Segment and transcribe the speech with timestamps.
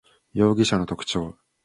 [0.33, 1.35] 容疑者の特徴